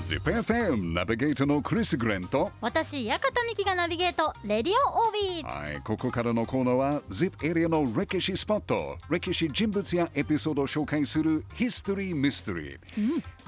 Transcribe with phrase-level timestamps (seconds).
[0.00, 4.32] ZIPFM ナビゲートのクリス・グレンと私館美希がナビゲート。
[4.44, 5.44] レディオオービー。
[5.44, 12.78] はい、ここからのコーナーは ZIP エリアの歴史スポット歴史人物やエピソードを紹介するヒストリー・ミステリー、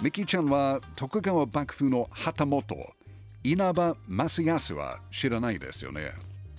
[0.00, 2.64] ミキちゃんは徳川幕府の旗本。
[3.42, 6.12] 稲葉正康は知らないですよね。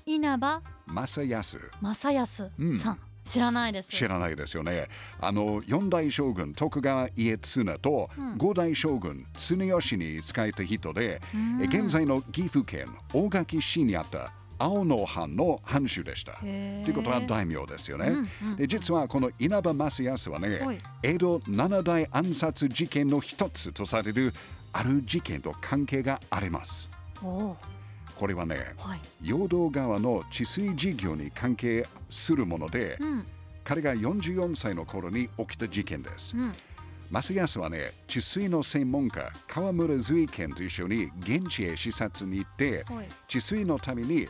[0.05, 1.59] 稲葉正康。
[1.81, 2.79] 正康うん。
[2.79, 4.87] さん、知らないです知らないですよね。
[5.19, 16.33] あの四代将軍徳川家綱とうん五代将軍常吉に仕えた人で、うんえ現在の岐阜県大垣市にあった青野藩の藩主でした。
[16.33, 18.07] ということは大名ですよね。
[18.07, 24.33] うんうんで実はこの稲葉正康はねはい、江戸七大暗殺事件の一つとされる
[24.73, 26.89] ある事件と関係があります。
[28.17, 28.99] これはね、はい。
[29.21, 33.25] 陽道川の治水事業に関係するもので、うん。
[33.63, 36.35] 彼が44歳の頃に起きた事件です。
[36.35, 36.51] うん。
[37.09, 43.07] マ安はね、治水の専門家、川村随賢と一緒に現地へ視察に行って、はい。
[43.27, 44.27] 治水のために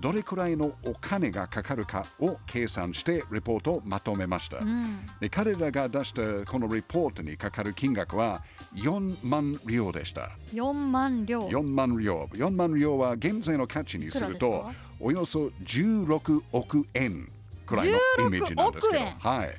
[0.00, 4.58] どれくらいのお金がかかるかを計算してレポートをまとめました。
[4.58, 5.00] うん。
[5.20, 8.42] で彼らが出したこのレポートにかかる金額は
[8.74, 10.30] 4万両でした。
[10.52, 11.48] 4万両。
[11.48, 12.28] 4万両。
[12.32, 17.30] 4万両は現在の価値にするとおよそ16億円
[17.64, 19.56] くらいのイメージなんですけど、16億はい。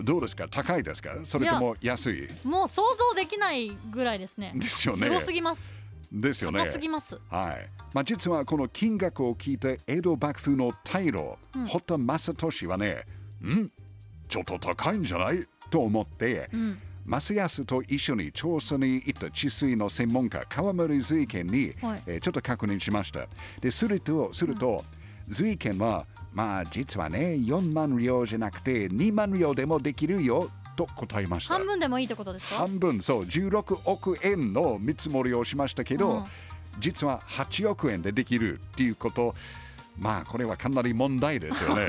[0.00, 0.46] どうですか？
[0.50, 1.10] 高いですか？
[1.24, 2.28] それとも安い？
[2.44, 4.52] もう想像できないぐらいですね。
[4.56, 5.08] ですよね。
[5.08, 5.62] すごすぎます
[6.12, 6.60] ですよね。
[6.60, 6.72] 高。
[6.72, 7.18] すぎます。
[7.30, 7.68] はい。
[7.94, 11.66] まあ実はこの金額を聞いて江戸幕府の大老、うん。
[11.66, 13.04] 堀田正俊はね、
[13.42, 13.70] ん？
[14.28, 15.46] ちょっと高いんじゃない？
[15.70, 16.78] と思って、うん。
[17.06, 22.02] 正康と一緒に調査に行った治水の専門家川村随賢に、はい。
[22.06, 23.26] えーちょっと確認しました。
[23.60, 24.84] ですると、すると、
[25.28, 31.54] 随賢は、まあ実はね、4万両じゃなくて2万両でもできるよと答えました。
[31.54, 32.56] 半分でもいいってことですか？
[32.56, 36.24] 半分、そう、16億円の見積もりをしましたけど、うん。
[36.78, 39.34] 実は8億円でできるっていうこと、
[39.98, 41.86] まあこれはかなり問題ですよね。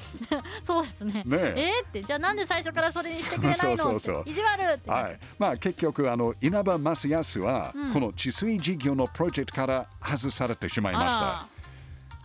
[0.66, 1.22] そうですね。
[1.24, 1.54] ねえ。
[1.56, 3.56] えーってじゃあなんで最初からそれにしてくれないの？
[3.56, 7.92] そうそうそう意地悪はい、まあ結局あの稲葉正康は、うん。
[7.92, 11.36] この治水事業のプロジェクトから外されてしまいました。
[11.38, 11.46] あ。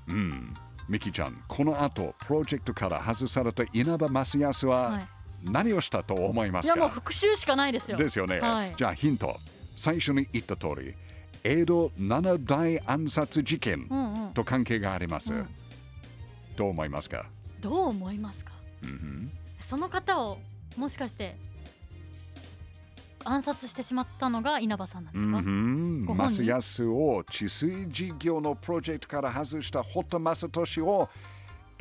[0.10, 0.54] うん、
[0.90, 5.08] ミキちゃん、この後プロジェクトから外された稲葉正康らははい
[5.44, 7.98] 何をしたと思いますいやもうか、復習しかないですよ。
[7.98, 8.74] ですよね、はい。
[8.76, 9.38] じゃあヒント。
[9.76, 10.94] 最初に言った通り、
[11.44, 14.34] 江戸七大暗殺事件うんうん。
[14.34, 15.34] と関係があります。
[15.34, 15.48] うん。
[16.56, 17.26] どう思いますか、
[17.62, 18.52] どう思いますか？
[18.84, 19.32] うん
[19.68, 20.38] その方を
[20.78, 21.36] もしかして
[23.24, 26.44] 暗殺してしまったのが稲葉さんなんうですか、んうん、ご本人？
[26.44, 31.10] 正康を治水事業のプロジェクトから外した堀田正俊を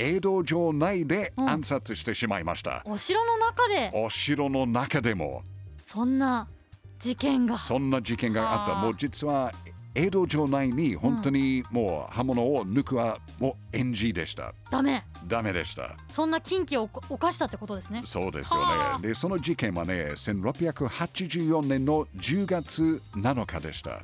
[0.03, 1.49] 江戸城内でうん。
[1.49, 3.91] 暗殺してしまいました、お城の中で。
[3.95, 5.43] お城の中でも。
[5.85, 6.49] そんな
[6.99, 7.57] 事件が。
[7.57, 8.73] そんな事件があった。
[8.73, 8.85] はあ。
[8.85, 9.53] もう実は
[9.95, 14.55] 江戸城内に本当にもう刃物を抜くはもう NG でした。
[14.71, 15.05] ダメ。
[15.29, 15.95] ダメでした。
[16.11, 18.03] そんな禁忌を犯したってことですね。
[18.05, 18.99] そうですよはあ。
[18.99, 23.91] ねでその事件はね1684年の10月7日でした。
[23.91, 23.99] も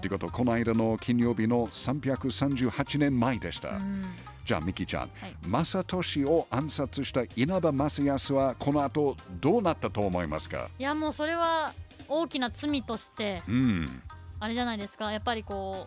[0.00, 4.02] ということこの間の金曜日の338年前でした、う、うん、
[4.44, 5.36] じゃあミキちゃん、はい。
[5.46, 10.68] 正俊を暗殺した稲葉正康はこの後どうなったと思いますか？
[10.78, 11.72] いやもうそれは
[12.08, 14.02] 大きな罪としてうん。
[14.38, 15.12] あれじゃないですか？
[15.12, 15.86] やっぱりこ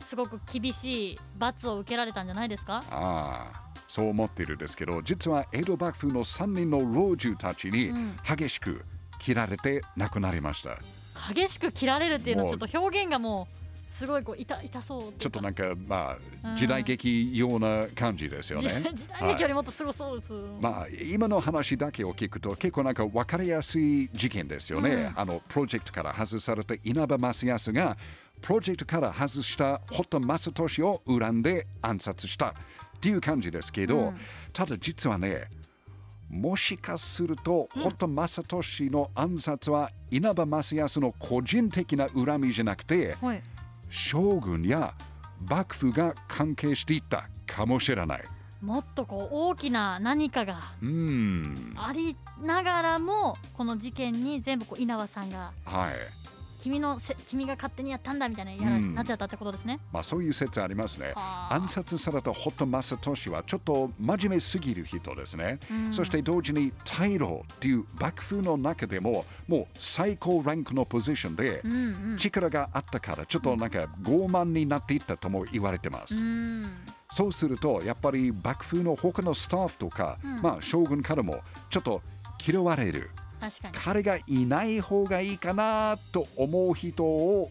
[0.00, 2.82] うすごく厳しい罰を受けられたんじゃないですか？
[2.90, 8.16] ああそう思っているんですけど実は江戸幕府の3人の老中たちにうん。
[8.24, 8.84] 激しく
[9.18, 10.78] 切られて亡くなりました、
[11.34, 13.62] 激しく切られるっていうのはちょっと表現がもう
[13.98, 18.82] すごいこう痛痛そうちょっとなんかまうんあ時代劇ような感じですよね。
[18.94, 25.20] 時代劇よりもっとすごそうです、まあ今の話だけを聞くと結構なんか分かりやすい事件ですよね、うん。
[25.20, 27.96] あのプロジェクトから外された稲葉正康が
[28.40, 32.52] プロジェクトから外した堀田正俊を恨んで暗殺したっ
[33.00, 34.16] ていう感じですけど、うん。
[34.52, 35.48] ただ実はね
[36.32, 37.82] もしかすると、うん。
[37.82, 43.42] 堀田正俊の暗殺は稲葉正康の個人的な恨みじゃなくてはい。
[43.90, 44.94] 将軍や
[45.48, 48.22] 幕府が関係していたかもしれない。
[48.62, 51.74] もっとこう大きな何かがうん。
[51.76, 56.21] ありながらもこの事件に全部こう稲葉さんがはい
[56.62, 59.80] 君のせ君が勝手にやったんだみたいなうんなっちゃったってことですね。
[59.92, 61.08] まあそういう説ありますね。
[61.08, 65.58] はあ暗殺された堀田正俊はちょっと真面目すぎる人ですね。
[65.70, 71.62] うんそして同時に大老っていう幕府の中でももう最高ランクのポジションで
[72.16, 76.22] 力があったからちょっとなんか傲慢になっていったとも言われてまうす。
[76.22, 76.64] ん
[77.10, 82.02] そうするとやっぱり幕府の他のスタッフとか、うんまあ将軍からもちょっと
[82.46, 83.10] 嫌われる。
[83.72, 87.50] 彼がいない方がいいかなと思う人を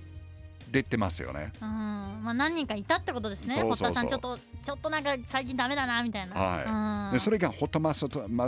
[0.72, 1.52] 出てますよね。
[1.62, 1.68] うん。
[1.68, 3.56] まあ何人かいたってことですね。
[3.62, 6.36] 堀田さんちょっとちょっとなんか最近ダメだなみたいな。
[6.36, 7.10] はい。
[7.10, 7.14] うん。
[7.14, 8.08] でそれが堀田正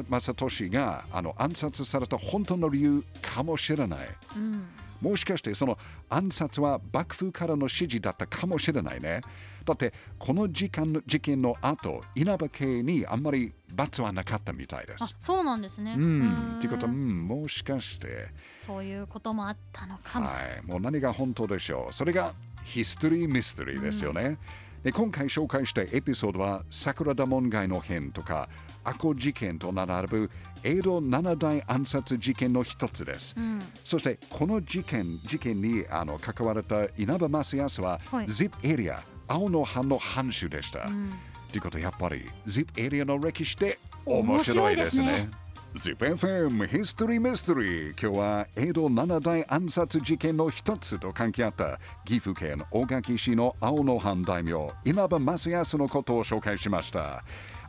[0.09, 3.99] 正俊があの暗殺された本当の理由かもしれない。
[4.37, 4.69] うん
[5.03, 5.77] もしかしてその
[6.09, 9.19] 暗殺は幕府からの指示だったかもしれないね。
[9.65, 15.15] だってこの時間の事件の後、稲葉家にあんまり罰はなかったみたいであす。
[15.21, 16.55] そうなんですねうん。
[16.57, 18.29] っていうことは、うん、もしかして、
[18.65, 20.33] そういうこともあったのかも、は
[20.63, 21.93] い、もう何が本当でしょう。
[21.93, 22.33] それが
[22.63, 24.37] ヒストリー・ミステリーですよね。
[24.83, 28.49] で今回紹介したエピソードは桜田門外の変とか、
[28.83, 30.31] アコ事件と並ぶ
[30.63, 33.35] 江戸七大暗殺事件の一つです。
[33.37, 40.85] うんそしてこの事件事件にあの関われた稲葉正康は、はい ZIP エリア青の藩の藩主でした。
[40.85, 41.09] うん
[41.51, 45.29] ということはやっぱり ZIP エリアの歴史って面白いですね。
[45.75, 54.51] ZIPFM History Mystery 今日は江戸七大暗殺事件の一つと関係あった岐阜県大垣市の青の藩大名
[54.85, 57.23] 稲葉正康のことを紹介しました。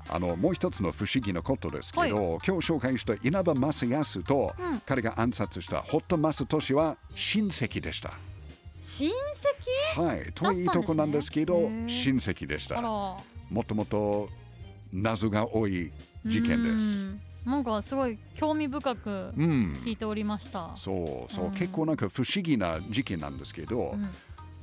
[0.08, 4.80] あのもう一つの不思議なことですけど、今日紹介した稲葉正康と、うん。
[4.80, 8.12] 彼が暗殺した堀田正俊は親戚でした。
[8.98, 9.10] 親
[9.96, 12.80] はい、といいとこなんですけど、へー親戚でした。
[12.80, 13.18] も
[13.66, 14.28] ともと
[14.92, 15.90] 謎が多い
[16.24, 17.04] 事件です。
[17.04, 17.20] うん。
[17.44, 21.52] なんかすごい興味深くうん、聞いておりました、そうそう、うん。
[21.52, 24.08] 結構なんか不思議な事件なんですけどう、ん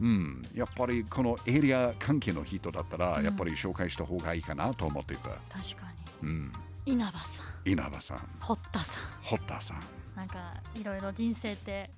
[0.02, 3.24] うん、やっぱりこのエリア関係の人だったら、うん。
[3.24, 5.30] やっぱり紹介した方がいいかなと思っていた。
[5.30, 5.40] 確
[5.80, 5.92] か
[6.24, 6.52] うん、
[6.86, 7.30] に稲葉さ
[7.66, 7.70] ん。
[7.70, 9.04] 稲葉さん、堀田さん。
[9.22, 9.80] 堀田さん、
[10.16, 11.90] なんかいろいろ人生って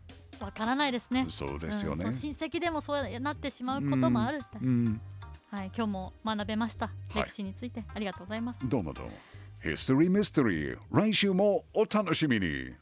[0.41, 1.25] わからないですね。
[1.29, 2.05] そうですよね。
[2.05, 2.17] うん。
[2.17, 5.01] 親戚でもそうなってしまうこともあるって、うん、
[5.49, 6.87] はい、今日も学べました。
[7.09, 7.23] はい。
[7.23, 8.67] 歴史について、ありがとうございます。
[8.67, 9.11] どうもどうも。
[9.63, 12.73] ヒストリーミステリー、来週もお楽しみに。